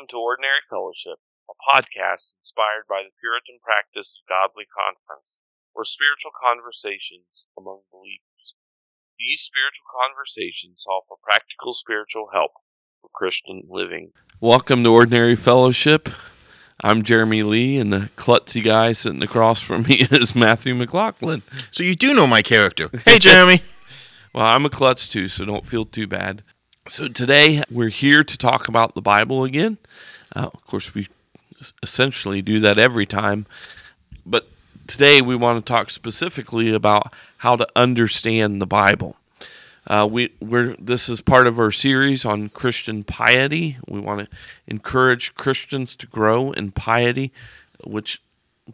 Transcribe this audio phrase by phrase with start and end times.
[0.00, 5.40] Welcome to Ordinary Fellowship, a podcast inspired by the Puritan practice of godly conference,
[5.74, 8.56] or spiritual conversations among believers.
[9.18, 12.52] These spiritual conversations offer practical spiritual help
[13.02, 14.12] for Christian living.
[14.40, 16.08] Welcome to Ordinary Fellowship.
[16.82, 21.42] I'm Jeremy Lee, and the klutzy guy sitting across from me is Matthew McLaughlin.
[21.70, 22.88] So you do know my character.
[23.04, 23.60] Hey, Jeremy.
[24.32, 26.42] Well, I'm a klutz too, so don't feel too bad.
[26.88, 29.78] So today we're here to talk about the Bible again.
[30.34, 31.08] Uh, of course, we
[31.82, 33.46] essentially do that every time,
[34.24, 34.48] but
[34.86, 39.16] today we want to talk specifically about how to understand the Bible.
[39.86, 43.76] Uh, we we're this is part of our series on Christian piety.
[43.86, 44.28] We want to
[44.66, 47.30] encourage Christians to grow in piety,
[47.84, 48.22] which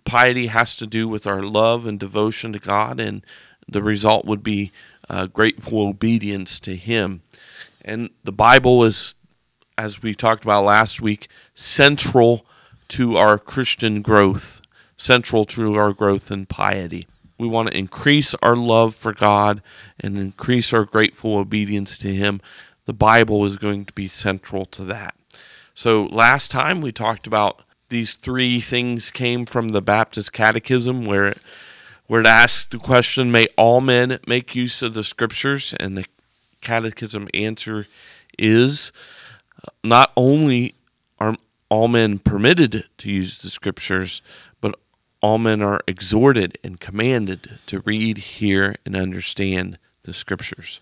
[0.05, 3.23] piety has to do with our love and devotion to God, and
[3.69, 4.71] the result would be
[5.11, 7.23] uh, grateful obedience to Him.
[7.87, 9.15] And the Bible is,
[9.79, 12.45] as we talked about last week, central
[12.89, 14.61] to our Christian growth,
[14.97, 17.07] central to our growth in piety.
[17.39, 19.63] We want to increase our love for God
[20.01, 22.41] and increase our grateful obedience to Him.
[22.87, 25.15] The Bible is going to be central to that.
[25.75, 31.27] So, last time we talked about these three things came from the Baptist Catechism, where
[31.27, 31.39] it,
[32.07, 35.75] where it asks the question, May all men make use of the Scriptures?
[35.79, 36.07] And the
[36.61, 37.87] Catechism answer
[38.39, 38.93] is
[39.83, 40.75] not only
[41.19, 41.37] are
[41.69, 44.23] all men permitted to use the Scriptures,
[44.61, 44.79] but
[45.21, 50.81] all men are exhorted and commanded to read, hear, and understand the Scriptures.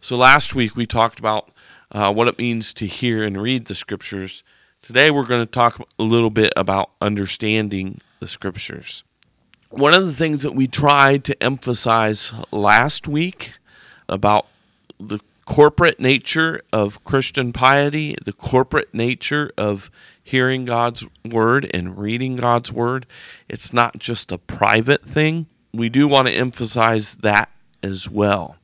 [0.00, 1.50] So last week we talked about
[1.90, 4.42] uh, what it means to hear and read the Scriptures.
[4.80, 9.04] Today we're going to talk a little bit about understanding the Scriptures.
[9.70, 13.54] One of the things that we tried to emphasize last week
[14.08, 14.46] about
[15.08, 19.90] the corporate nature of Christian piety, the corporate nature of
[20.22, 23.06] hearing God's word and reading God's word.
[23.48, 25.46] It's not just a private thing.
[25.74, 27.50] We do want to emphasize that
[27.82, 28.56] as well.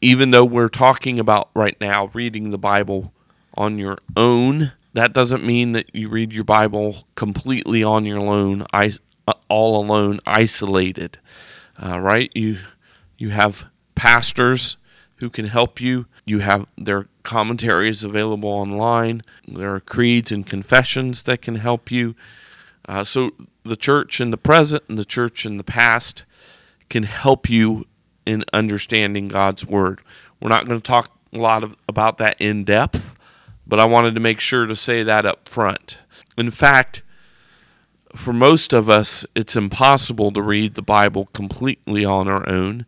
[0.00, 3.12] Even though we're talking about right now reading the Bible
[3.54, 8.66] on your own, that doesn't mean that you read your Bible completely on your own,
[9.48, 11.18] all alone, isolated.
[11.82, 12.30] Uh, right?
[12.34, 12.58] You
[13.16, 14.76] you have pastors
[15.16, 16.06] who can help you.
[16.26, 19.22] You have their commentaries available online.
[19.46, 22.14] There are creeds and confessions that can help you.
[22.86, 23.30] Uh, so
[23.62, 26.24] the church in the present and the church in the past
[26.90, 27.86] can help you
[28.26, 30.00] in understanding God's word.
[30.40, 33.16] We're not going to talk a lot of, about that in depth,
[33.66, 35.98] but I wanted to make sure to say that up front.
[36.36, 37.02] In fact,
[38.14, 42.86] for most of us, it's impossible to read the Bible completely on our own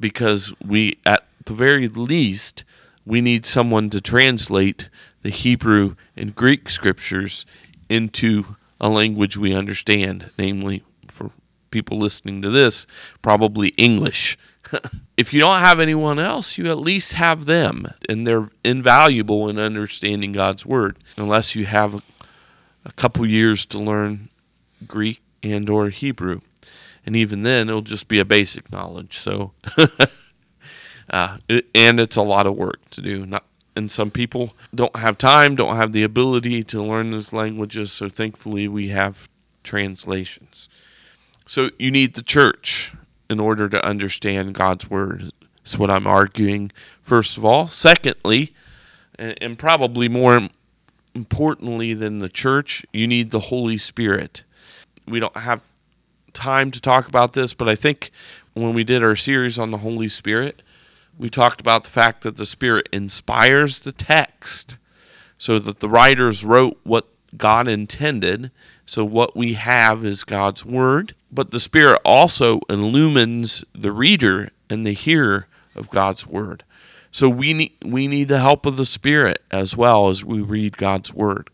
[0.00, 2.64] because we, at the very least,
[3.04, 4.88] we need someone to translate
[5.22, 7.46] the Hebrew and Greek scriptures
[7.88, 11.30] into a language we understand, namely, for
[11.70, 12.86] people listening to this,
[13.22, 14.36] probably English.
[15.16, 19.58] if you don't have anyone else, you at least have them, and they're invaluable in
[19.58, 22.02] understanding God's Word, unless you have
[22.84, 24.28] a couple years to learn
[24.86, 26.40] Greek and or Hebrew.
[27.04, 29.18] And even then, it'll just be a basic knowledge.
[29.18, 29.52] So
[31.12, 33.26] Uh, it, and it's a lot of work to do.
[33.26, 33.44] Not,
[33.76, 37.92] and some people don't have time, don't have the ability to learn those languages.
[37.92, 39.28] So thankfully, we have
[39.62, 40.68] translations.
[41.46, 42.94] So you need the church
[43.28, 45.32] in order to understand God's word.
[45.64, 46.72] Is what I'm arguing.
[47.00, 48.52] First of all, secondly,
[49.16, 50.48] and, and probably more
[51.14, 54.42] importantly than the church, you need the Holy Spirit.
[55.06, 55.62] We don't have
[56.32, 58.10] time to talk about this, but I think
[58.54, 60.62] when we did our series on the Holy Spirit,
[61.18, 64.76] we talked about the fact that the Spirit inspires the text
[65.38, 68.50] so that the writers wrote what God intended.
[68.86, 74.86] So, what we have is God's Word, but the Spirit also illumines the reader and
[74.86, 76.64] the hearer of God's Word.
[77.10, 80.76] So, we need, we need the help of the Spirit as well as we read
[80.76, 81.50] God's Word.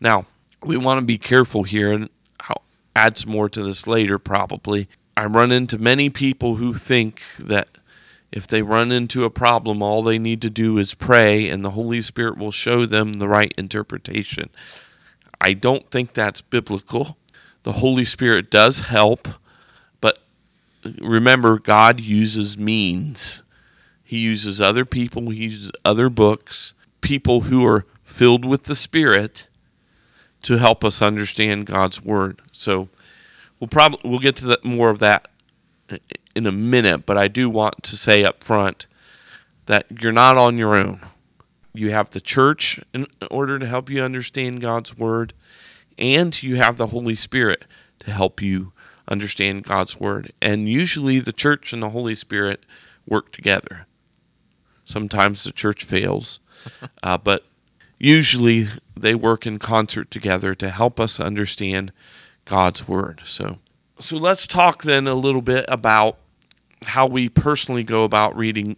[0.00, 0.26] Now,
[0.62, 2.08] we want to be careful here, and
[2.40, 2.62] I'll
[2.96, 4.88] add some more to this later probably.
[5.16, 7.68] I run into many people who think that
[8.34, 11.70] if they run into a problem, all they need to do is pray, and the
[11.70, 14.50] Holy Spirit will show them the right interpretation.
[15.40, 17.16] I don't think that's biblical.
[17.62, 19.28] The Holy Spirit does help,
[20.00, 20.18] but
[21.00, 23.44] remember, God uses means.
[24.02, 29.46] He uses other people, He uses other books, people who are filled with the Spirit
[30.42, 32.42] to help us understand God's Word.
[32.50, 32.88] So
[33.60, 35.28] we'll probably we'll get to more of that
[36.34, 38.86] in a minute, but I do want to say up front
[39.66, 41.00] that you're not on your own.
[41.76, 45.32] you have the church in order to help you understand God's word,
[45.98, 47.66] and you have the Holy Spirit
[48.00, 48.72] to help you
[49.08, 50.32] understand God's word.
[50.40, 52.64] And usually the church and the Holy Spirit
[53.08, 53.86] work together.
[54.84, 56.40] Sometimes the church fails,
[57.02, 57.44] uh, but
[57.98, 61.92] usually they work in concert together to help us understand
[62.44, 63.22] God's word.
[63.24, 63.58] So,
[63.98, 66.18] so let's talk then a little bit about
[66.86, 68.76] how we personally go about reading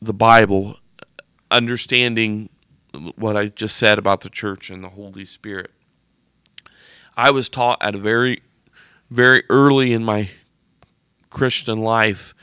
[0.00, 0.78] the Bible,
[1.50, 2.48] understanding
[3.16, 5.70] what I just said about the church and the Holy Spirit.
[7.16, 8.42] I was taught at a very,
[9.10, 10.30] very early in my
[11.30, 12.34] Christian life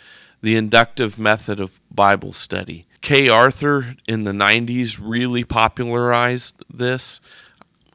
[0.42, 2.88] the inductive method of Bible study.
[3.02, 7.22] Kay Arthur in the 90s really popularized this.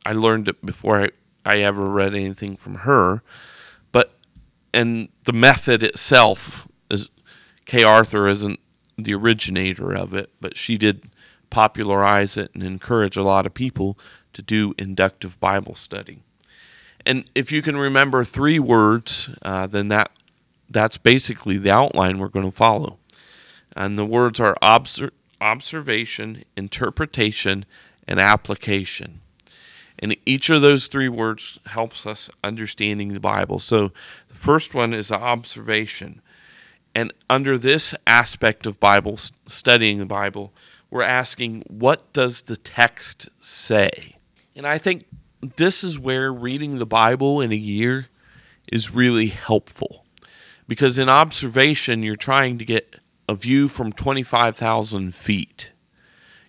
[0.05, 1.09] I learned it before I,
[1.45, 3.23] I ever read anything from her.
[3.93, 4.13] But,
[4.73, 6.69] and the method itself
[7.65, 8.61] Kay Arthur isn't
[8.97, 11.11] the originator of it, but she did
[11.51, 13.99] popularize it and encourage a lot of people
[14.33, 16.23] to do inductive Bible study.
[17.05, 20.11] And if you can remember three words, uh, then that
[20.69, 22.99] that's basically the outline we're going to follow.
[23.77, 27.65] And the words are obser- observation, interpretation,
[28.09, 29.21] and application.
[29.99, 33.59] And each of those three words helps us understanding the Bible.
[33.59, 33.93] So
[34.29, 36.21] the first one is observation.
[36.97, 40.55] And under this aspect of Bible studying the Bible,
[40.91, 44.17] we're asking what does the text say?
[44.57, 45.05] And I think
[45.59, 48.07] this is where reading the Bible in a year
[48.73, 50.07] is really helpful.
[50.67, 55.73] Because in observation, you're trying to get a view from 25,000 feet.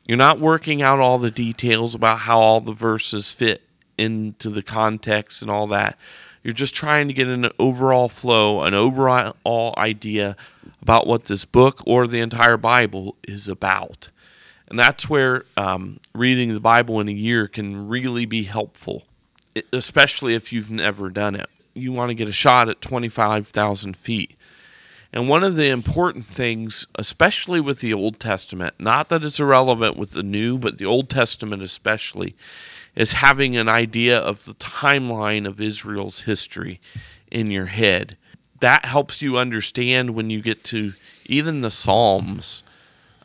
[0.05, 3.63] You're not working out all the details about how all the verses fit
[3.97, 5.97] into the context and all that.
[6.43, 10.35] You're just trying to get an overall flow, an overall idea
[10.81, 14.09] about what this book or the entire Bible is about.
[14.69, 19.03] And that's where um, reading the Bible in a year can really be helpful,
[19.73, 21.49] especially if you've never done it.
[21.73, 24.36] You want to get a shot at 25,000 feet.
[25.13, 29.97] And one of the important things, especially with the Old Testament, not that it's irrelevant
[29.97, 32.35] with the New, but the Old Testament especially,
[32.95, 36.81] is having an idea of the timeline of Israel's history
[37.31, 38.17] in your head.
[38.59, 40.93] That helps you understand when you get to
[41.25, 42.63] even the Psalms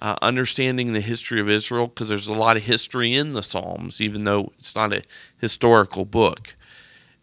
[0.03, 4.01] uh, understanding the history of Israel because there's a lot of history in the Psalms,
[4.01, 5.05] even though it's not a
[5.41, 6.57] historical book.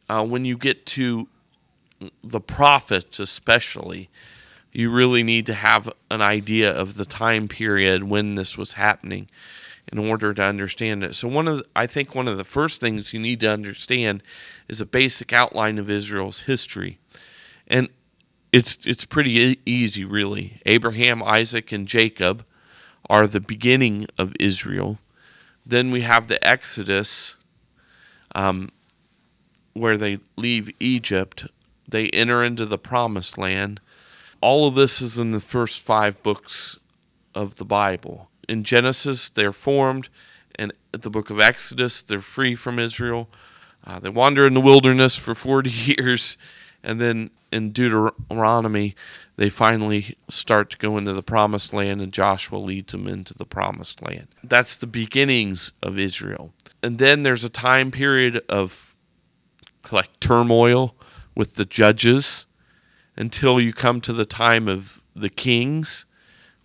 [0.10, 1.28] Uh, when you get to
[2.24, 4.10] the prophets, especially,
[4.80, 9.30] you really need to have an idea of the time period when this was happening
[9.92, 11.14] in order to understand it.
[11.16, 14.24] So one of the, I think one of the first things you need to understand
[14.70, 16.98] is a basic outline of Israel's history.
[17.68, 17.90] And
[18.54, 20.62] it's it's pretty easy really.
[20.66, 22.46] Abraham, Isaac and Jacob
[23.10, 24.98] are the beginning of Israel.
[25.66, 27.36] Then we have the Exodus,
[28.34, 28.72] um,
[29.74, 31.48] where they leave Egypt.
[31.86, 33.82] They enter into the promised land.
[34.42, 36.80] All of this is in the first five books
[37.36, 38.30] of the Bible.
[38.48, 40.10] In Genesis, they're formed,
[40.58, 43.30] and at the book of Exodus, they're free from Israel.
[43.86, 46.38] Uh, they wander in the wilderness for 40 years,
[46.84, 48.96] and then in Deuteronomy,
[49.36, 53.46] they finally start to go into the promised land, and Joshua leads them into the
[53.46, 54.28] promised land.
[54.44, 56.54] That's the beginnings of Israel.
[56.84, 58.96] And then there's a time period of
[59.92, 60.96] like turmoil
[61.36, 62.46] with the judges
[63.20, 66.06] until you come to the time of the kings.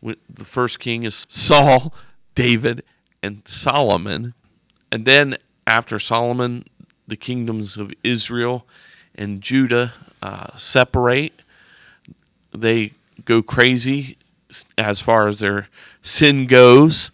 [0.02, 1.92] The first king is Saul,
[2.34, 2.82] David,
[3.22, 4.32] and Solomon.
[4.90, 6.64] And then after Solomon,
[7.06, 8.66] the kingdoms of Israel
[9.14, 9.92] and Judah
[10.22, 11.42] uh, separate
[12.54, 12.92] they
[13.24, 14.16] go crazy
[14.78, 15.68] as far as their
[16.02, 17.10] sin goes,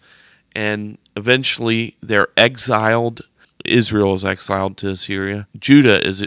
[0.55, 3.21] and eventually they're exiled.
[3.65, 5.47] Israel is exiled to Assyria.
[5.57, 6.25] Judah is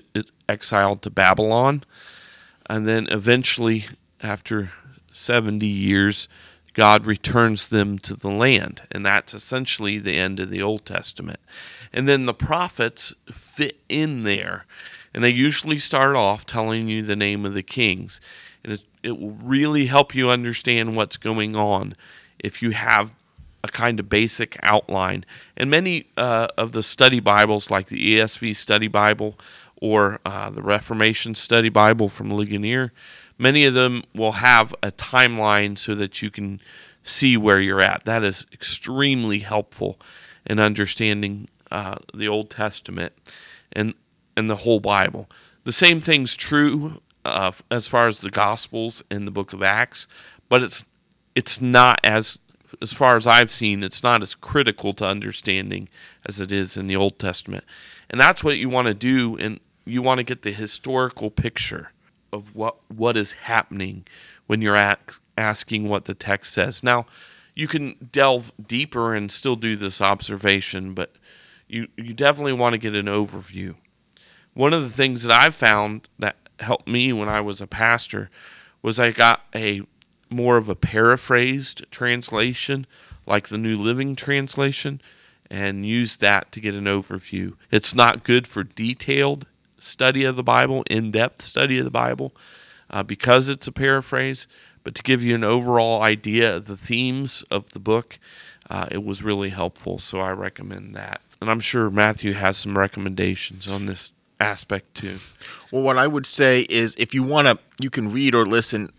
[0.48, 1.84] exiled to Babylon.
[2.66, 3.86] And then eventually,
[4.22, 4.72] after
[5.12, 6.28] 70 years,
[6.72, 8.82] God returns them to the land.
[8.90, 11.40] And that's essentially the end of the Old Testament.
[11.92, 14.66] And then the prophets fit in there.
[15.14, 18.20] And they usually start off telling you the name of the kings.
[18.64, 21.94] And it, it will really help you understand what's going on
[22.40, 23.14] if you have
[23.62, 25.24] a kind of basic outline.
[25.56, 29.38] And many uh, of the study Bibles, like the ESV Study Bible
[29.84, 32.90] or uh, the Reformation Study Bible from Ligonier,
[33.36, 36.58] many of them will have a timeline so that you can
[37.02, 38.06] see where you're at.
[38.06, 40.00] That is extremely helpful
[40.46, 43.12] in understanding uh, the Old Testament
[43.72, 43.92] and
[44.34, 45.28] and the whole Bible.
[45.64, 50.08] The same thing's true uh, as far as the Gospels and the Book of Acts,
[50.48, 50.86] but it's
[51.34, 52.38] it's not as
[52.80, 55.90] as far as I've seen, it's not as critical to understanding
[56.24, 57.64] as it is in the Old Testament.
[58.08, 61.92] And that's what you want to do, and you want to get the historical picture
[62.32, 64.06] of what what is happening
[64.46, 66.82] when you're at, asking what the text says.
[66.82, 67.06] Now,
[67.54, 71.14] you can delve deeper and still do this observation, but
[71.68, 73.76] you you definitely want to get an overview.
[74.52, 78.30] One of the things that I've found that helped me when I was a pastor
[78.82, 79.82] was I got a
[80.30, 82.86] more of a paraphrased translation,
[83.26, 85.00] like the New Living Translation,
[85.50, 87.54] and used that to get an overview.
[87.70, 89.46] It's not good for detailed
[89.84, 92.32] study of the Bible, in depth study of the Bible,
[92.90, 94.46] uh, because it's a paraphrase,
[94.82, 98.18] but to give you an overall idea of the themes of the book,
[98.68, 99.98] uh, it was really helpful.
[99.98, 101.20] So I recommend that.
[101.40, 105.18] And I'm sure Matthew has some recommendations on this aspect too.
[105.70, 108.90] Well, what I would say is if you want to, you can read or listen.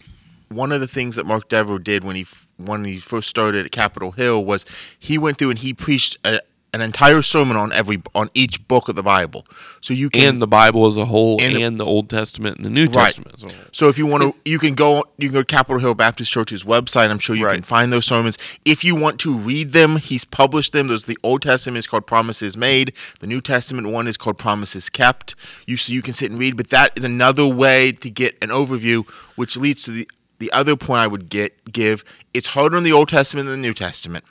[0.49, 2.25] One of the things that Mark Dever did when he
[2.57, 4.65] when he first started at Capitol Hill was
[4.97, 6.39] he went through and he preached a,
[6.75, 9.45] an entire sermon on every on each book of the Bible.
[9.81, 12.57] So you can and the Bible as a whole, and, And the, the- Old Testament
[12.57, 13.05] and the New Right.
[13.15, 13.51] Testament whole.
[13.71, 15.03] So if you want to, you can go.
[15.17, 17.09] You can go to Capitol Hill Baptist Church's website.
[17.09, 18.37] I'm sure you can find those sermons.
[18.65, 20.87] If you want to read them, he's published them.
[20.87, 22.93] There's the Old Testament is called Promises Made.
[23.21, 25.35] The New Testament one is called Promises Kept.
[25.65, 26.57] You so you can sit and read.
[26.57, 30.75] But that is another way to get an overview, which leads to the the other
[30.75, 32.03] point I would get give.
[32.33, 34.25] It's harder in the Old Testament than the New Testament,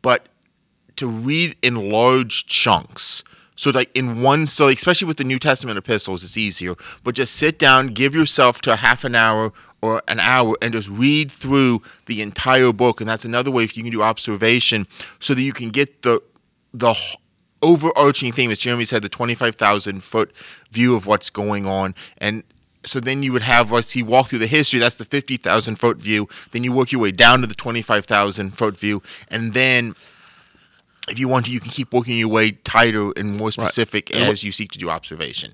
[0.00, 0.28] but
[1.00, 3.24] to read in large chunks.
[3.56, 6.74] So like in one, so especially with the New Testament epistles, it's easier.
[7.02, 9.52] But just sit down, give yourself to a half an hour
[9.82, 13.00] or an hour, and just read through the entire book.
[13.00, 14.86] And that's another way if you can do observation,
[15.18, 16.22] so that you can get the
[16.72, 16.94] the
[17.62, 18.50] overarching theme.
[18.50, 20.32] As Jeremy said, the twenty five thousand foot
[20.70, 22.44] view of what's going on, and
[22.84, 25.98] so then you would have let's see walk through the history that's the 50,000 foot
[25.98, 29.94] view then you work your way down to the 25,000 foot view and then
[31.10, 34.22] if you want to you can keep working your way tighter and more specific what-
[34.28, 35.52] as you seek to do observation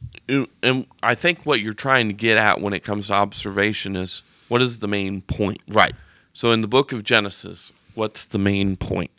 [0.62, 4.22] And- I think what you're trying to get at when it comes to observation is
[4.48, 5.60] what is the main point?
[5.68, 5.92] right
[6.32, 9.10] So in the book of Genesis, what's the main point?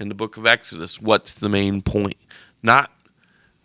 [0.00, 2.16] In the book of Exodus, what's the main point?
[2.62, 2.90] Not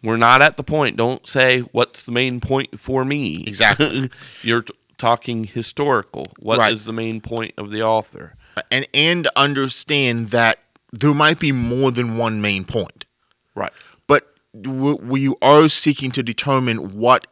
[0.02, 0.96] we're not at the point.
[0.98, 3.44] Don't say what's the main point for me.
[3.46, 4.10] Exactly.
[4.44, 6.26] you're t- talking historical.
[6.40, 6.86] What is Right.
[6.88, 8.36] the main point of the author?
[8.72, 10.60] and and understand that
[10.92, 13.06] there might be more than one main point
[13.56, 13.72] Right.
[14.08, 17.28] but we are seeking to determine what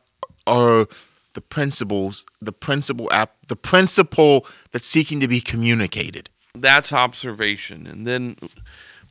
[0.45, 0.87] are
[1.33, 7.85] the principles the principle app the principle that's seeking to be communicated That's observation.
[7.87, 8.35] And then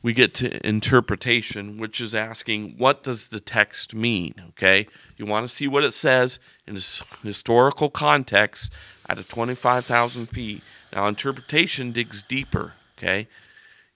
[0.03, 4.33] we get to interpretation, which is asking what does the text mean?
[4.49, 4.87] Okay.
[5.17, 6.75] You want to see what it says in
[7.23, 8.71] historical context
[9.09, 10.61] at a 25,000 feet.
[10.93, 12.73] Now, interpretation digs deeper.
[12.97, 13.27] Okay.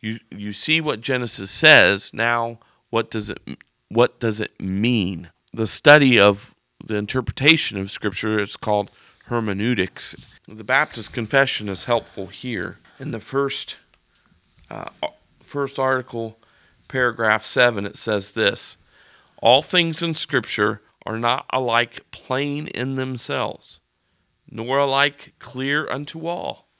[0.02, 2.14] You, you see what Genesis says.
[2.14, 3.40] Now, what does it
[3.90, 5.32] what does it mean?
[5.54, 8.90] The study of the interpretation of Scripture is called
[9.26, 10.16] hermeneutics.
[10.48, 12.78] The Baptist Confession is helpful here.
[13.00, 13.78] In the first
[14.70, 14.90] uh,
[15.40, 16.40] first article,
[16.88, 18.78] paragraph seven, it says this:
[19.38, 23.80] All things in Scripture are not alike plain in themselves,
[24.50, 26.71] nor alike clear unto all.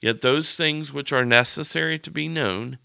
[0.00, 2.78] Yet those things which are necessary to be known,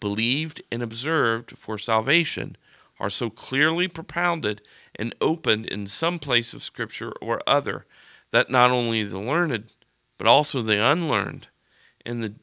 [0.00, 2.56] believed, and observed for salvation
[2.98, 4.62] are so clearly propounded
[4.94, 7.86] and opened in some place of Scripture or other
[8.30, 9.64] that not only the learned,
[10.18, 11.48] but also the unlearned,
[12.04, 12.34] in the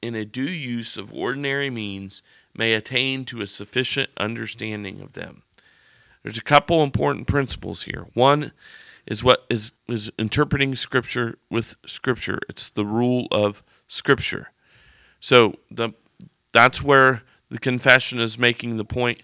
[0.00, 2.22] in a due use of ordinary means,
[2.54, 5.42] may attain to a sufficient understanding of them.
[6.22, 8.06] There's a couple important principles here.
[8.14, 8.52] One
[9.06, 12.38] is what is is interpreting scripture with scripture.
[12.48, 14.52] It's the rule of scripture.
[15.20, 15.90] So the
[16.52, 19.22] that's where the confession is making the point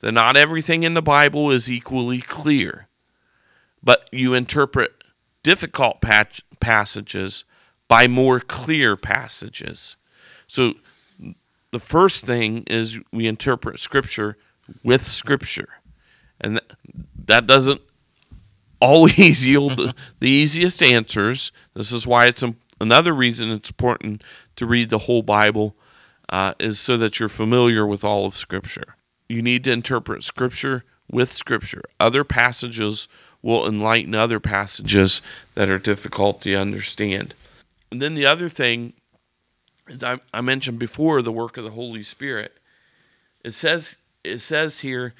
[0.00, 2.88] that not everything in the Bible is equally clear,
[3.82, 5.04] but you interpret
[5.42, 7.44] difficult patch, passages
[7.88, 9.96] by more clear passages.
[10.46, 10.74] So
[11.70, 14.36] the first thing is we interpret scripture
[14.82, 15.68] with scripture.
[16.40, 16.72] And that,
[17.26, 17.80] that doesn't
[18.80, 21.52] always yield the, the easiest answers.
[21.74, 22.44] This is why it's
[22.80, 24.22] another reason it's important
[24.56, 25.76] to read the whole Bible
[26.28, 28.96] uh, is so that you're familiar with all of Scripture.
[29.28, 31.82] You need to interpret Scripture with Scripture.
[31.98, 33.08] Other passages
[33.42, 35.22] will enlighten other passages
[35.54, 37.34] that are difficult to understand.
[37.90, 38.92] And then the other thing,
[39.88, 42.58] as I, I mentioned before, the work of the Holy Spirit.
[43.44, 45.14] It says it says here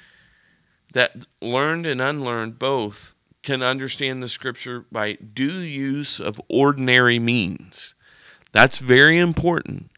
[0.93, 7.95] that learned and unlearned both can understand the scripture by due use of ordinary means.
[8.51, 9.91] That's very important.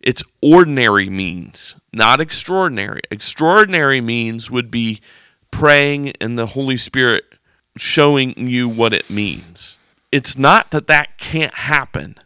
[0.00, 3.00] It's ordinary means, not extraordinary.
[3.10, 5.00] Extraordinary means would be
[5.50, 7.24] praying and the Holy Spirit
[7.76, 9.78] showing you what it means.
[10.10, 12.16] It's not that that can't happen,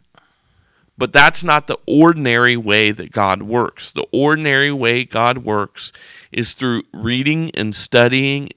[0.97, 3.91] but that's not the ordinary way that God works.
[3.91, 5.91] The ordinary way God works
[6.31, 8.49] is through reading and studying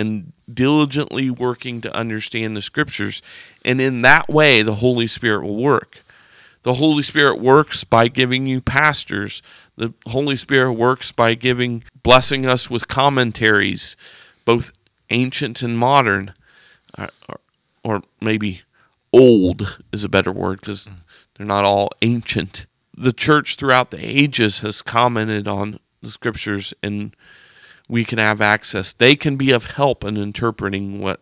[0.00, 3.22] and diligently working to understand the scriptures.
[3.64, 6.02] And in that way, the Holy Spirit will work.
[6.62, 9.42] The Holy Spirit works by giving you pastors.
[9.76, 13.96] The Holy Spirit works by giving, blessing us with commentaries,
[14.44, 14.72] both
[15.10, 16.34] ancient and modern,
[16.98, 17.34] or, uh,
[17.82, 18.62] or maybe
[19.12, 20.86] old is a better word because
[21.36, 22.66] they're not all ancient.
[22.96, 27.14] The church throughout the ages has commented on the scriptures and
[27.90, 28.92] we can have access.
[28.92, 31.20] They can be of help in interpreting what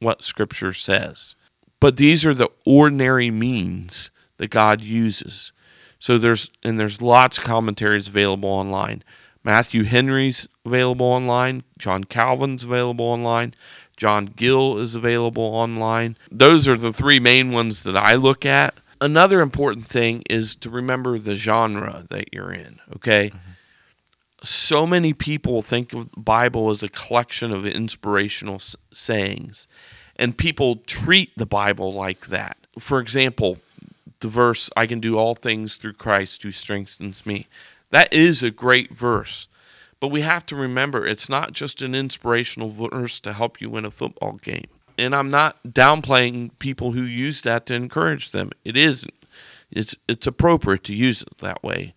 [0.00, 1.34] what scripture says.
[1.80, 5.52] But these are the ordinary means that God uses.
[5.98, 9.04] So there's and there's lots of commentaries available online.
[9.44, 13.54] Matthew Henry's available online, John Calvin's available online,
[13.96, 16.16] John Gill is available online.
[16.30, 18.74] Those are the three main ones that I look at.
[19.00, 23.30] Another important thing is to remember the genre that you're in, okay?
[23.30, 23.47] Mm-hmm
[24.42, 28.60] so many people think of the Bible as a collection of inspirational
[28.92, 29.66] sayings,
[30.16, 32.56] and people treat the Bible like that.
[32.78, 33.58] For example,
[34.20, 37.46] the verse, I can do all things through Christ who strengthens me.
[37.90, 39.48] That is a great verse.
[40.00, 43.84] But we have to remember it's not just an inspirational verse to help you win
[43.84, 44.68] a football game.
[44.96, 48.50] And I'm not downplaying people who use that to encourage them.
[48.64, 49.14] It isn't.
[49.70, 51.94] It's it's appropriate to use it that way.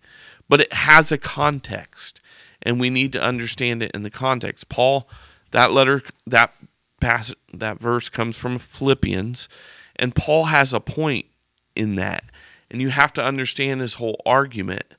[0.48, 2.20] But it has a context
[2.62, 4.68] and we need to understand it in the context.
[4.68, 5.08] Paul,
[5.50, 6.54] that letter, that
[7.00, 9.48] passage, that verse comes from Philippians,
[9.96, 11.26] and Paul has a point
[11.74, 12.24] in that,
[12.70, 14.94] and you have to understand his whole argument.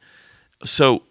[0.65, 1.03] So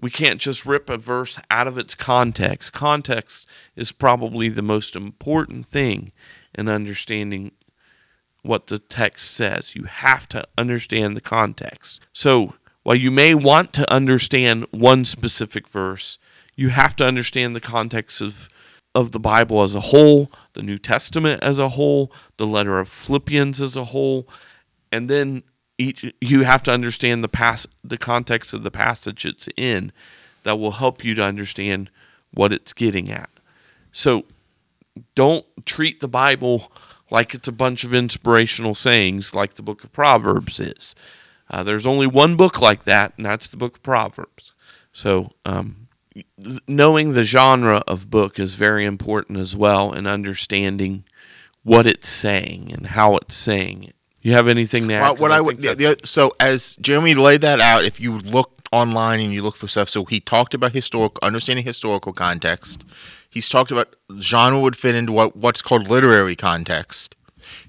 [0.00, 2.72] we can't just rip a verse out of its context.
[2.72, 6.12] Context is probably the most important thing
[6.54, 7.52] in understanding
[8.42, 9.74] what the text says.
[9.74, 12.00] You have to understand the context.
[12.12, 16.18] So while you may want to understand one specific verse,
[16.56, 18.48] you have to understand the context of,
[18.94, 22.88] of the Bible as a whole, the New Testament as a whole, the letter of
[22.88, 24.28] Philippians as a whole,
[24.90, 25.42] and then
[25.78, 29.92] each you have to understand the past the context of the passage it's in
[30.42, 31.90] that will help you to understand
[32.32, 33.30] what it's getting at.
[33.92, 34.24] So
[35.14, 36.70] don't treat the Bible
[37.10, 40.94] like it's a bunch of inspirational sayings like the book of Proverbs is.
[41.50, 44.52] Uh, there's only one book like that, and that's the book of Proverbs.
[44.92, 45.88] So, um,
[46.68, 51.04] knowing the genre of book is very important as well, and understanding
[51.62, 53.96] what it's saying and how it's saying it.
[54.22, 55.02] You have anything to add?
[55.02, 58.18] Well, what I, I would the, the, so as Jeremy laid that out, if you
[58.18, 62.84] look online and you look for stuff, so he talked about historical understanding historical context.
[63.28, 67.16] He's talked about genre would fit into what what's called literary context.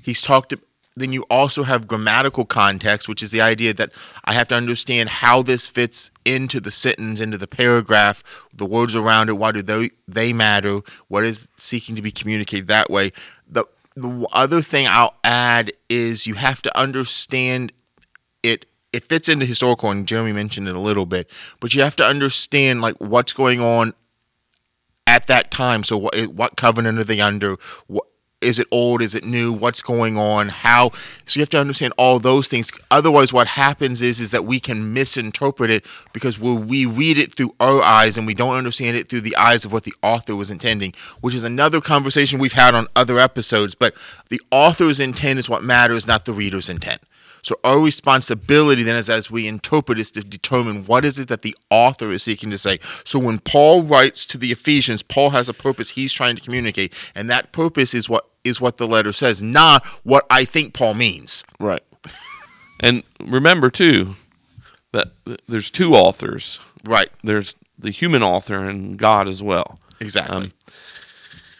[0.01, 0.53] He's talked
[1.01, 3.91] then you also have grammatical context, which is the idea that
[4.25, 8.95] I have to understand how this fits into the sentence, into the paragraph, the words
[8.95, 9.33] around it.
[9.33, 10.81] Why do they they matter?
[11.07, 13.11] What is seeking to be communicated that way?
[13.49, 17.73] The the other thing I'll add is you have to understand
[18.43, 18.65] it.
[18.93, 22.03] It fits into historical, and Jeremy mentioned it a little bit, but you have to
[22.03, 23.93] understand like what's going on
[25.07, 25.83] at that time.
[25.83, 27.55] So what what covenant are they under?
[27.87, 28.05] What
[28.41, 29.01] is it old?
[29.01, 29.53] Is it new?
[29.53, 30.49] What's going on?
[30.49, 30.91] How?
[31.25, 32.71] So you have to understand all those things.
[32.89, 37.55] Otherwise what happens is is that we can misinterpret it because we read it through
[37.59, 40.51] our eyes and we don't understand it through the eyes of what the author was
[40.51, 43.75] intending which is another conversation we've had on other episodes.
[43.75, 43.95] But
[44.29, 47.01] the author's intent is what matters not the reader's intent.
[47.43, 51.41] So our responsibility then is as we interpret is to determine what is it that
[51.41, 52.79] the author is seeking to say.
[53.03, 56.93] So when Paul writes to the Ephesians, Paul has a purpose he's trying to communicate,
[57.15, 60.93] and that purpose is what is what the letter says, not what I think Paul
[60.93, 61.43] means.
[61.59, 61.83] Right.
[62.79, 64.15] And remember too
[64.91, 65.11] that
[65.47, 66.59] there's two authors.
[66.83, 67.09] Right.
[67.23, 69.79] There's the human author and God as well.
[69.99, 70.35] Exactly.
[70.35, 70.53] Um,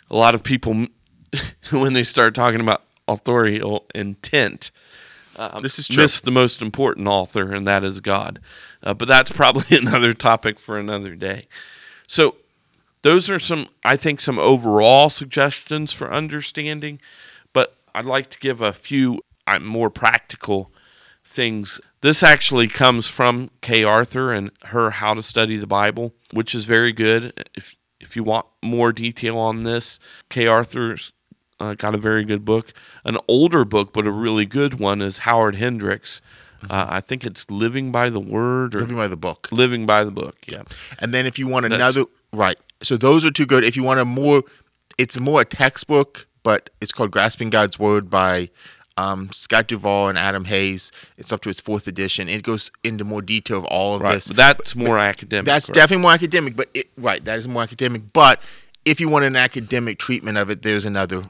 [0.10, 0.88] a lot of people
[1.72, 4.72] when they start talking about authorial intent
[5.36, 6.04] um, this is true.
[6.04, 8.40] miss the most important author, and that is God.
[8.84, 11.48] Uh, but that's probably another topic for another day.
[12.08, 12.36] So,
[13.04, 17.00] those are some, I think, some overall suggestions for understanding.
[17.54, 20.72] But I'd like to give a few uh, more practical
[21.24, 21.80] things.
[22.02, 26.66] This actually comes from Kay Arthur and her How to Study the Bible, which is
[26.66, 27.34] very good.
[27.56, 31.14] If if you want more detail on this, Kay Arthur's
[31.60, 32.74] uh, got a very good book.
[33.06, 36.20] An older book, but a really good one, is Howard Hendricks,
[36.70, 39.48] Uh, I think it's Living by the Word or Living by the book.
[39.52, 40.36] Living by the Book.
[40.48, 40.64] Yeah.
[41.00, 42.58] And then if you want That's- another, right?
[42.84, 43.64] So those are two good.
[43.64, 44.44] If you want a more,
[44.98, 48.50] it's more a textbook, but it's called Grasping God's Word by
[48.98, 50.92] um, Scott Duvall and Adam Hays.
[51.18, 52.28] It's up to its fourth edition.
[52.30, 54.16] It goes into more detail of all of Right.
[54.16, 54.28] this.
[54.28, 55.46] But that's more academic.
[55.46, 55.74] That's right?
[55.76, 58.14] definitely more academic, but it, right, that is more academic.
[58.14, 58.42] But
[58.86, 61.24] if you want an academic treatment of it, there's another.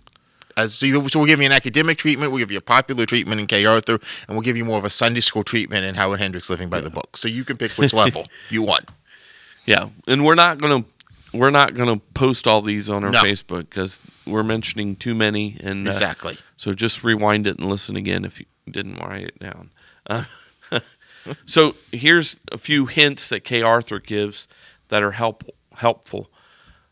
[0.57, 3.05] As so, you, so we'll give you an academic treatment, we'll give you a popular
[3.05, 5.95] treatment in Kay Arthur, and we'll give you more of a Sunday school treatment in
[5.95, 7.15] Howard Hendricks Living by the Book.
[7.15, 8.89] So you can pick which level you want.
[9.65, 10.83] Yeah, and we're not gonna
[11.33, 13.21] we're not gonna post all these on our No.
[13.23, 16.37] Facebook because we're mentioning too many, and uh, Exactly.
[16.57, 19.71] so just rewind it and listen again if you didn't write it down.
[20.07, 20.23] Uh,
[21.45, 24.47] so here's a few hints that Kay Arthur gives
[24.89, 25.43] that are help,
[25.75, 26.29] helpful.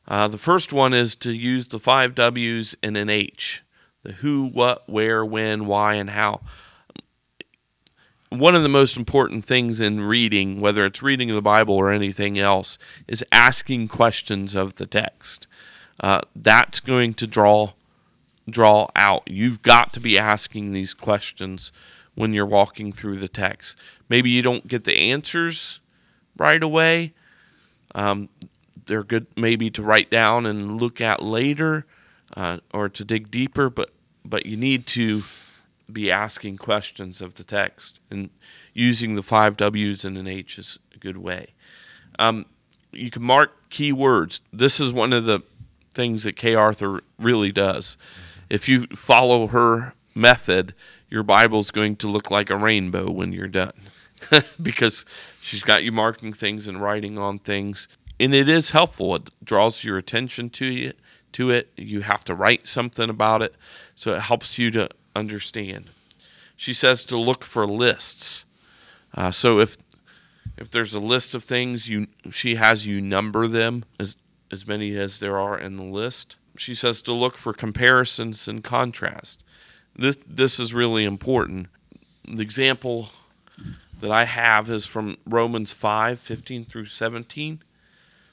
[0.07, 3.63] Uh, the first one is to use the five W's and an H:
[4.03, 6.41] the who, what, where, when, why, and how
[8.29, 12.37] one of the most important things in reading, whether it's reading the Bible or anything
[12.37, 15.47] else, is asking questions of the text.
[15.99, 17.73] Uh, that's going to draw
[18.49, 19.23] draw out.
[19.27, 21.71] You've got to be asking these questions
[22.15, 23.75] when you're walking through the text.
[24.07, 25.79] Maybe you don't get the answers
[26.35, 27.13] right away.
[27.93, 28.29] Um,
[28.85, 31.85] they're good, maybe to write down and look at later,
[32.35, 33.69] uh, or to dig deeper.
[33.69, 33.91] But
[34.23, 35.23] but you need to
[35.91, 38.29] be asking questions of the text and
[38.73, 41.53] using the five W's and an H is a good way.
[42.17, 42.45] Um,
[42.91, 44.41] you can mark key words.
[44.51, 45.41] This is one of the
[45.93, 47.97] things that Kay Arthur really does.
[48.49, 50.73] If you follow her method,
[51.09, 53.73] your Bible's going to look like a rainbow when you're done
[54.61, 55.05] because
[55.41, 57.87] she's got you marking things and writing on things.
[58.19, 59.15] And it is helpful.
[59.15, 60.93] It draws your attention to you
[61.33, 61.71] to it.
[61.77, 63.55] You have to write something about it.
[63.95, 65.89] So it helps you to understand.
[66.55, 68.45] She says to look for lists.
[69.13, 69.77] Uh, so if
[70.57, 74.15] if there's a list of things, you she has you number them as
[74.51, 76.35] as many as there are in the list.
[76.57, 79.43] She says to look for comparisons and contrast.
[79.95, 81.67] This this is really important.
[82.27, 83.09] The example
[83.99, 87.61] that I have is from Romans 5, 15 through 17.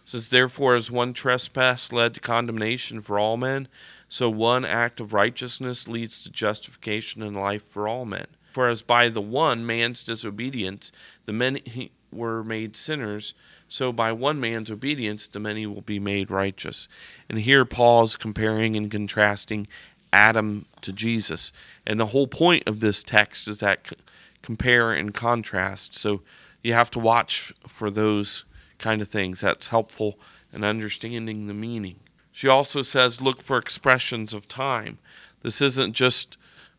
[0.07, 3.67] Says, Therefore, as one trespass led to condemnation for all men,
[4.09, 8.27] so one act of righteousness leads to justification and life for all men.
[8.53, 10.93] For as by the one man's disobedience
[11.27, 13.35] the many were made sinners,
[13.69, 16.89] so by one man's obedience the many will be made righteous.
[17.29, 19.67] And here Paul is comparing and contrasting
[20.13, 21.53] Adam to Jesus.
[21.85, 23.93] And the whole point of this text is that
[24.41, 25.97] compare and contrast.
[25.97, 26.23] So
[26.63, 28.45] you have to watch for those
[28.79, 29.41] kind of things.
[29.41, 30.19] That's helpful
[30.53, 32.01] in understanding the meaning.
[32.33, 34.99] She also says look for expressions of time.
[35.43, 36.37] This isn't just,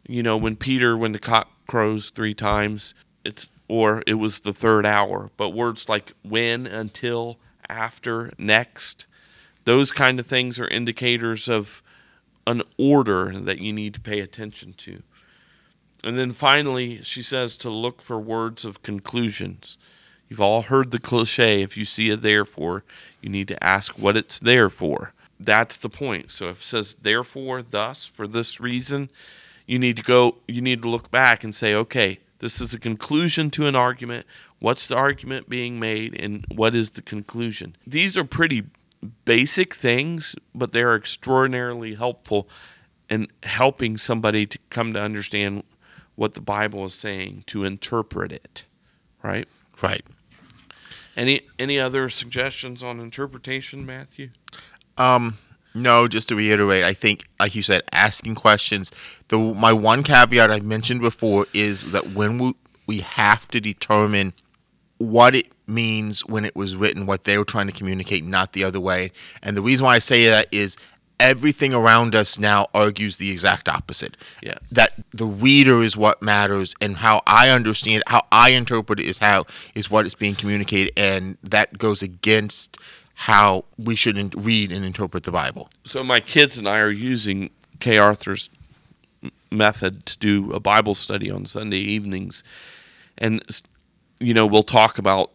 [0.08, 4.54] you know, when Peter, when the cock crows three times, it's or it was the
[4.54, 9.06] third hour, but words like when, until, after, next,
[9.66, 11.82] those kind of things are indicators of
[12.46, 15.04] an order that you need to pay attention to.
[16.04, 19.78] And then finally, she says to look for words of conclusions.
[20.30, 22.84] You've all heard the cliche if you see a therefore,
[23.22, 25.14] you need to ask what it's there for.
[25.40, 26.32] That's the point.
[26.32, 29.10] So if it says therefore, thus, for this reason,
[29.66, 32.80] you need to go, you need to look back and say, okay, this is a
[32.80, 34.26] conclusion to an argument.
[34.60, 37.76] What's the argument being made, and what is the conclusion?
[37.86, 38.64] These are pretty
[39.26, 42.50] basic things, but they're extraordinarily helpful
[43.10, 45.64] in helping somebody to come to understand
[46.16, 48.66] what the Bible is saying, to interpret it.
[49.22, 49.48] Right?
[49.82, 50.04] Right.
[51.18, 54.30] Any any other suggestions on interpretation, Matthew?
[54.98, 55.40] Um,
[55.74, 58.92] no, just to reiterate, I think, like you said, asking questions.
[59.30, 62.54] The my one caveat I mentioned before is that when we
[62.86, 64.34] we have to determine
[65.00, 68.64] what it means when it was written, what they were trying to communicate, not the
[68.64, 69.12] other way.
[69.44, 70.78] And the reason why I say that is
[71.20, 74.18] everything around us now argues the exact opposite.
[74.42, 74.58] Yeah.
[74.72, 79.20] That the reader is what matters, and how I understand, how I interpret it is
[79.20, 82.78] how is what is being communicated, and that goes against
[83.16, 85.70] how we should in- read and interpret the Bible.
[85.86, 87.50] So my kids and I are using
[87.80, 88.50] Kay Arthur's
[89.50, 92.44] method to do a Bible study on Sunday evenings,
[93.18, 93.44] and
[94.20, 95.32] you know we'll talk about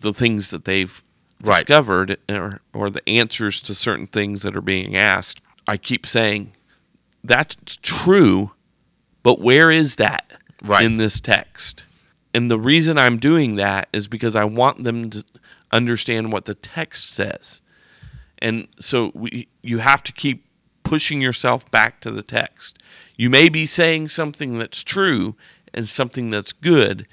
[0.00, 1.02] the things that they've
[1.44, 1.66] Right.
[1.66, 5.40] discovered or or the answers to certain things that are being asked.
[5.66, 6.52] I keep saying
[7.22, 8.52] that's true,
[9.22, 10.84] but where is that Right.
[10.84, 11.84] in this text?
[12.32, 15.24] And the reason I'm doing that is because I want them to
[15.72, 17.60] understand what the text says.
[18.38, 20.44] And so we, you have to keep
[20.82, 22.78] pushing yourself back to the text.
[23.16, 25.36] You may be saying something that's true,
[25.72, 27.06] and something that's good,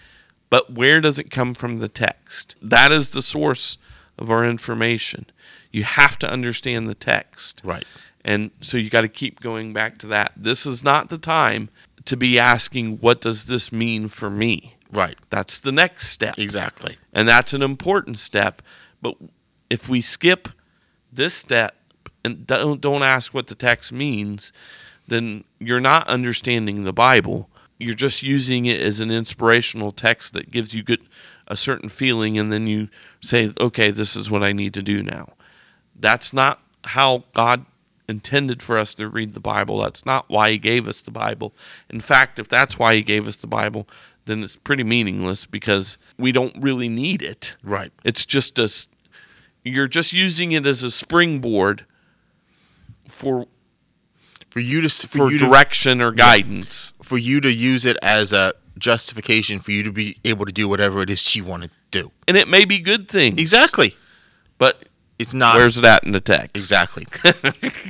[0.50, 2.56] but where does it come from the text?
[2.62, 3.78] That is the source
[4.18, 5.26] of our information.
[5.72, 7.62] You have to understand the text.
[7.64, 7.86] Right.
[8.24, 10.34] And so you got to keep going back to that.
[10.36, 11.70] This is not the time
[12.06, 14.76] to be asking, what does this mean for me?
[14.92, 15.18] Right.
[15.30, 16.38] That's the next step.
[16.38, 16.98] Exactly.
[17.14, 18.62] And that's an important step.
[19.02, 19.16] But
[19.70, 20.50] if we skip
[21.12, 21.76] this step
[22.24, 24.54] and don't, don't ask what the text means,
[25.08, 27.50] then you're not understanding the Bible.
[27.80, 31.08] You're just using it as an inspirational text that gives you good
[31.48, 32.90] a certain feeling and then you
[33.22, 35.34] say, "Okay, this is what I need to do now."
[35.96, 37.66] That's not how God
[38.08, 39.82] intended for us to read the Bible.
[39.82, 41.54] That's not why he gave us the Bible.
[41.90, 43.88] In fact, if that's why he gave us the Bible,
[44.26, 47.56] then it's pretty meaningless because we don't really need it.
[47.64, 47.92] Right.
[48.04, 48.70] It's just a,
[49.64, 51.86] you're just using it as a springboard
[53.08, 53.48] for
[54.50, 56.94] For you to for, for you to direction or guidance.
[57.02, 60.68] for you to use it as a justification for you to be able to do
[60.68, 62.12] whatever it is you want to do.
[62.28, 63.96] And it may be good things, Exactly.
[64.58, 64.84] but
[65.20, 66.56] It's not where's that in the text?
[66.56, 67.06] exactly.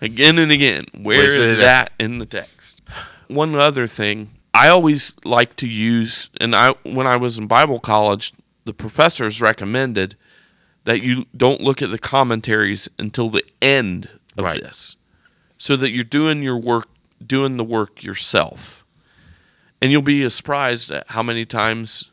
[0.00, 2.82] Again and again, where Where's is that in the text?
[3.28, 7.78] One other thing, I always like to use, and I when I was in Bible
[7.78, 8.32] college,
[8.64, 10.16] the professors recommended
[10.84, 14.60] that you don't look at the commentaries until the end of Right.
[14.60, 14.96] this,
[15.58, 16.88] so that you're doing your work,
[17.24, 18.84] doing the work yourself,
[19.80, 22.10] and you'll be surprised at how many times,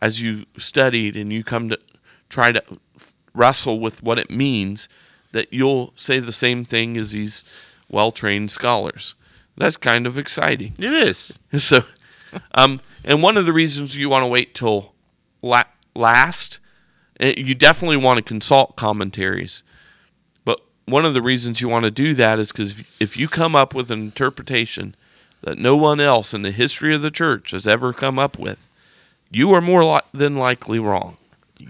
[0.00, 1.78] as you studied and you come to
[2.28, 2.62] try to
[3.34, 4.88] wrestle with what it means,
[5.32, 7.44] that you'll say the same thing as these
[7.88, 9.14] well trained scholars.
[9.56, 10.74] That's kind of exciting.
[10.78, 11.38] it is.
[11.58, 11.84] So,
[12.54, 14.94] um, and one of the reasons you want to wait till
[15.42, 15.64] la-
[15.96, 16.60] last,
[17.18, 19.62] eh, you definitely want to consult commentaries.
[20.44, 23.56] But one of the reasons you want to do that is because if you come
[23.56, 24.94] up with an interpretation
[25.42, 28.66] that no one else in the history of the church has ever come up with,
[29.30, 31.16] you are more li- than likely wrong.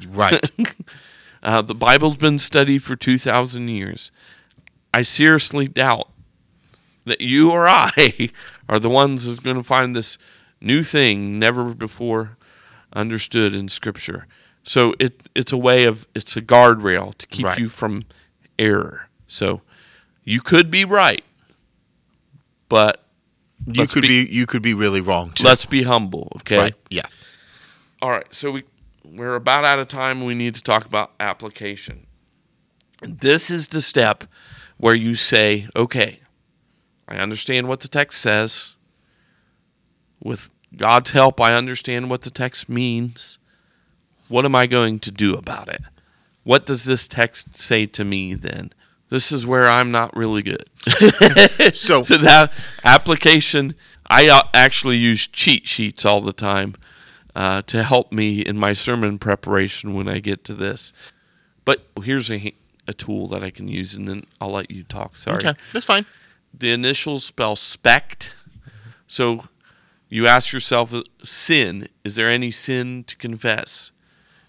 [0.08, 0.50] Right.
[1.42, 4.10] Uh, the Bible's been studied for 2,000 years.
[4.92, 6.10] I seriously doubt
[7.06, 8.28] that you or I
[8.68, 10.18] are the ones that's going to find this
[10.60, 12.36] new thing never before
[12.92, 14.26] understood in Scripture.
[14.64, 17.58] So it it's a way of it's a guardrail to keep Right.
[17.58, 18.04] you from
[18.58, 19.08] error.
[19.26, 19.62] So
[20.24, 21.24] you could be right,
[22.68, 22.99] but
[23.76, 25.44] you could be- be, you could be really wrong too.
[25.44, 26.58] let's be humble, okay?
[26.58, 26.74] Right.
[26.90, 27.02] Yeah.
[28.02, 28.64] All right, so we
[29.04, 30.24] we're about out of time.
[30.24, 32.06] We need to talk about application.
[33.02, 34.24] This is the step
[34.76, 36.20] where you say, "Okay,
[37.08, 38.76] I understand what the text says.
[40.22, 43.38] With God's help, I understand what the text means.
[44.28, 45.82] What am I going to do about it?
[46.44, 48.72] What does this text say to me then?"
[49.10, 50.68] This is where I'm not really good.
[51.74, 52.52] So So that
[52.84, 53.74] application,
[54.08, 56.74] I uh, actually use cheat sheets all the time
[57.34, 60.92] uh, to help me in my sermon preparation when I get to this.
[61.64, 62.54] But here's a,
[62.88, 65.16] a tool that I can use, and then I'll let you talk.
[65.16, 65.38] Sorry.
[65.38, 66.06] okay, that's fine.
[66.52, 68.34] The initials spell spect.
[69.06, 69.44] So
[70.08, 71.88] you ask yourself, uh, sin.
[72.04, 73.92] Is there any sin to confess?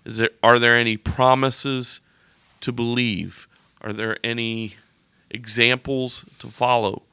[0.05, 1.99] Is there are there any promises
[2.61, 3.47] to believe?
[3.81, 4.75] Are there any
[5.29, 7.03] examples to follow?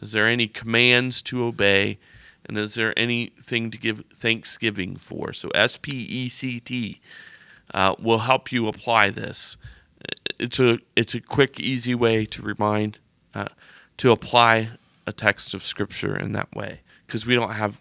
[0.00, 1.98] Is there any commands to obey?
[2.44, 5.32] And is there anything to give thanksgiving for?
[5.32, 7.00] So S P E C T
[7.72, 9.56] uh, will help you apply this.
[10.38, 12.98] It's a it's a quick, easy way to remind
[13.34, 13.46] uh,
[13.98, 14.70] to apply
[15.06, 17.80] a text of scripture in that way because we don't have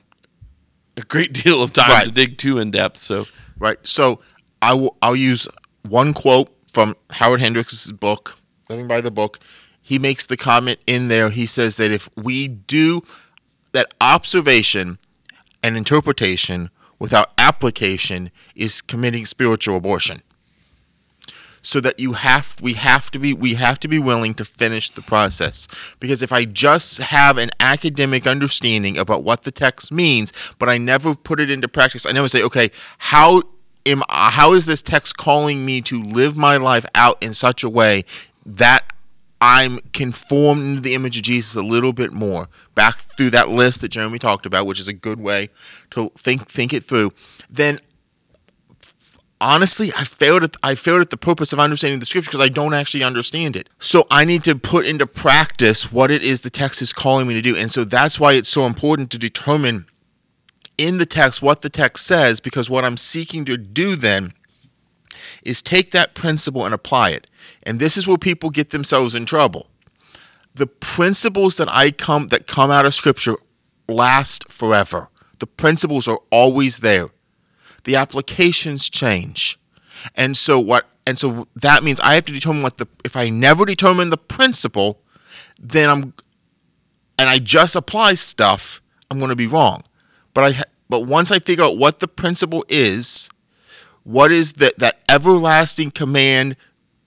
[0.96, 2.06] a great deal of time Right.
[2.06, 2.98] to dig too in depth.
[2.98, 3.26] So
[3.58, 3.80] Right.
[3.84, 4.22] So
[4.62, 5.48] I will I'll use
[5.82, 8.38] one quote from Howard Hendricks' book,
[8.70, 9.40] Living by the Book.
[9.82, 11.30] He makes the comment in there.
[11.30, 13.02] He says that if we do
[13.74, 14.98] that observation
[15.64, 20.22] and interpretation without application is committing spiritual abortion.
[21.64, 24.90] So that you have we have to be we have to be willing to finish
[24.90, 25.68] the process.
[26.00, 30.80] Because if I just have an academic understanding about what the text means, but I
[30.80, 33.44] never put it into practice, I never say, okay, how
[33.86, 37.70] am how is this text calling me to live my life out in such a
[37.70, 38.04] way
[38.46, 38.86] that
[39.42, 42.48] I'm conformed into the image of Jesus a little bit more.
[42.76, 45.50] Back through that list that Jeremy talked about, which is a good way
[45.90, 47.12] to think think it through.
[47.50, 47.80] Then
[49.42, 52.50] honestly, I failed at I failed at the purpose of understanding the scripture because I
[52.50, 53.68] don't actually understand it.
[53.80, 57.34] So I need to put into practice what it is the text is calling me
[57.34, 57.58] to do.
[57.58, 59.88] And so that's why it's so important to determine
[60.82, 64.34] in the text what the text says because what I'm seeking to do then
[65.44, 67.28] is take that principle and apply it.
[67.64, 69.68] And this is where people get themselves in trouble.
[70.56, 73.36] The principles that I come that come out of scripture
[73.88, 75.10] last forever.
[75.40, 77.10] The principles are always there.
[77.84, 79.60] The applications change.
[80.16, 83.30] And so what and so that means I have to determine what the if I
[83.30, 85.00] never determine the principle,
[85.60, 86.14] then I'm
[87.20, 89.84] and I just apply stuff, I'm going to be wrong.
[90.34, 93.30] But I but once I figure out what the principle is,
[94.04, 96.56] what is that that everlasting command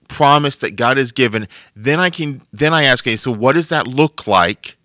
[0.07, 3.69] promise that God has given, then I can then I ask, okay, so what does
[3.69, 4.77] that look like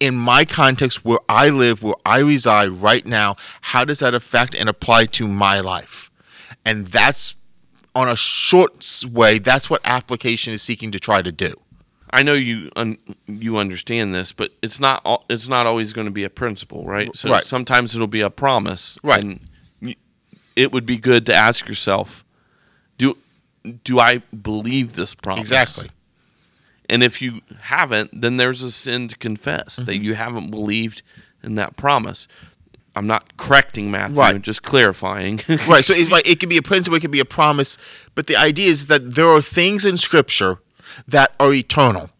[0.00, 3.36] in my context where I live, where I reside right now?
[3.62, 6.10] How does that affect and apply to my life?
[6.64, 7.34] And that's
[7.94, 11.54] on a short way, that's what application is seeking to try to do.
[12.10, 16.06] I know you un- you understand this, but it's not al- it's not always going
[16.06, 17.14] to be a principle, right?
[17.14, 17.44] So Right.
[17.44, 19.22] sometimes it'll be a promise, Right.
[19.22, 19.40] And
[20.56, 22.24] it would be good to ask yourself,
[22.98, 23.16] do
[23.84, 25.40] do I believe this promise?
[25.50, 25.88] Exactly.
[26.90, 30.04] And if you haven't, then there's a sin to confess that Mm-hmm.
[30.04, 31.02] you haven't believed
[31.42, 32.26] in that promise.
[32.96, 34.34] I'm not correcting Matthew, Right.
[34.34, 35.40] I'm just clarifying.
[35.68, 35.84] right.
[35.84, 37.76] So it's like it could be a principle, it could be a promise,
[38.14, 40.58] but the idea is that there are things in Scripture
[41.06, 42.10] that are eternal,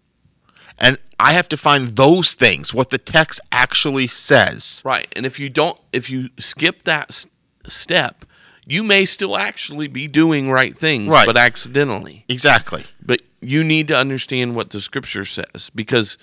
[0.78, 4.82] and I have to find those things, what the text actually says.
[4.84, 5.08] Right.
[5.16, 7.26] And if you don't, if you skip that s-
[7.66, 8.24] step,
[8.64, 11.26] you may still actually be doing right things, Right.
[11.26, 12.24] but accidentally.
[12.28, 12.84] Exactly.
[13.04, 16.18] But you need to understand what the scripture says because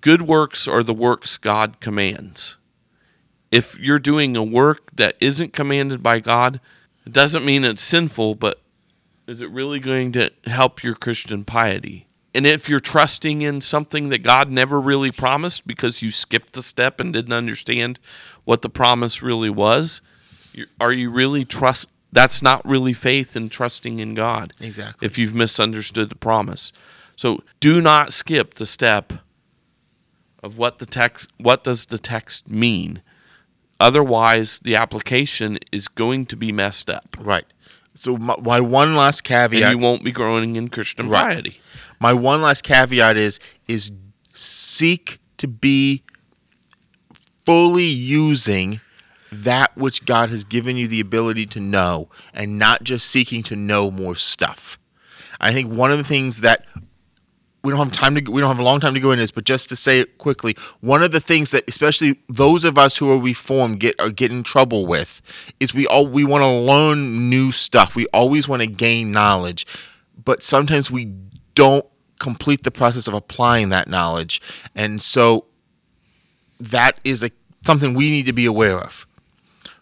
[0.00, 2.56] good works are the works God commands.
[3.50, 6.60] If you're doing a work that isn't commanded by God,
[7.04, 8.59] it doesn't mean it's sinful, but
[9.30, 12.08] is it really going to help your Christian piety?
[12.34, 16.62] And if you're trusting in something that God never really promised because you skipped the
[16.62, 18.00] step and didn't understand
[18.44, 20.02] what the promise really was,
[20.80, 21.86] are you really trust?
[22.12, 25.06] That's not really faith and trusting in God Exactly.
[25.06, 26.72] if you've misunderstood the promise.
[27.14, 29.12] So do not skip the step
[30.42, 33.00] of what the text what does the text mean?
[33.78, 37.16] Otherwise, the application is going to be messed up.
[37.18, 37.44] Right.
[37.94, 39.62] So my, my one last caveat.
[39.62, 41.58] And you won't be growing in Christian Right.
[41.98, 43.90] my one last caveat is is
[44.32, 46.02] seek to be
[47.44, 48.80] fully using
[49.32, 53.56] that which God has given you the ability to know and not just seeking to
[53.56, 54.78] know more stuff.
[55.40, 56.66] I think one of the things that
[57.62, 59.30] we don't have time to we don't have a long time to go into this,
[59.30, 62.96] but just to say it quickly, one of the things that especially those of us
[62.96, 65.20] who are reformed get are get in trouble with
[65.60, 67.94] is we all we want to learn new stuff.
[67.94, 69.66] We always want to gain knowledge,
[70.22, 71.12] but sometimes we
[71.54, 71.84] don't
[72.18, 74.40] complete the process of applying that knowledge,
[74.74, 75.46] and so
[76.58, 77.30] that is a
[77.62, 79.06] something we need to be aware of,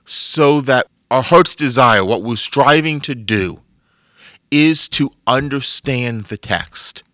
[0.04, 3.62] so that our heart's desire, what we're striving to do,
[4.50, 7.04] is to understand the text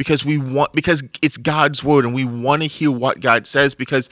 [0.00, 3.74] because we want because it's God's word and we want to hear what God says
[3.74, 4.08] because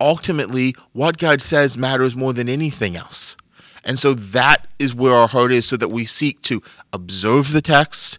[0.00, 3.36] ultimately what God says matters more than anything else.
[3.84, 6.60] And so that is where our heart is so that we seek to
[6.92, 8.18] observe the text,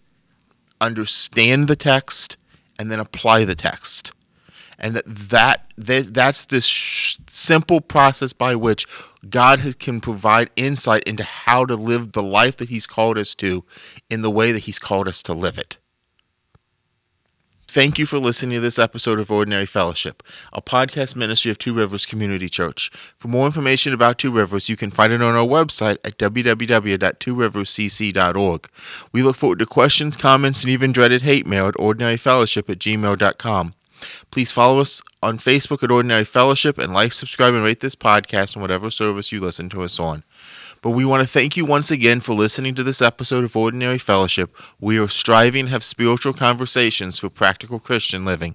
[0.80, 2.38] understand the text,
[2.78, 4.10] and then apply the text.
[4.78, 8.86] And that, that, that that's this sh- simple process by which
[9.28, 13.34] God has, can provide insight into how to live the life that He's called us
[13.36, 13.64] to
[14.10, 15.78] in the way that He's called us to live it.
[17.74, 21.74] Thank you for listening to this episode of Ordinary Fellowship, a podcast ministry of Two
[21.74, 22.88] Rivers Community Church.
[23.16, 28.68] For more information about Two Rivers, you can find it on our website at www.tworiverscc.org.
[29.10, 33.74] We look forward to questions, comments, and even dreaded hate mail at ordinaryfellowship at gmail.com.
[34.30, 38.56] Please follow us on Facebook at Ordinary Fellowship and like, subscribe, and rate this podcast
[38.56, 40.24] on whatever service you listen to us on.
[40.82, 43.98] But we want to thank you once again for listening to this episode of Ordinary
[43.98, 44.54] Fellowship.
[44.78, 48.54] We are striving to have spiritual conversations for practical Christian living.